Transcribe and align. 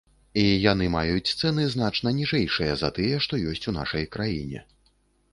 І 0.43 0.43
яны 0.71 0.85
маюць 0.93 1.33
цэны 1.41 1.65
значна 1.73 2.13
ніжэйшыя 2.19 2.77
за 2.83 2.89
тыя, 2.95 3.19
што 3.27 3.41
ёсць 3.51 3.67
у 3.73 3.75
нашай 3.77 4.09
краіне. 4.17 4.63